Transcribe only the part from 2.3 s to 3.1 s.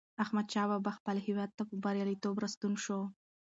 راستون شو.